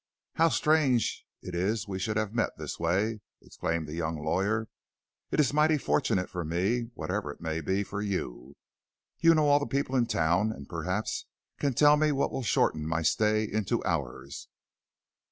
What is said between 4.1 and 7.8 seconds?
lawyer. "It is mighty fortunate for me, whatever it may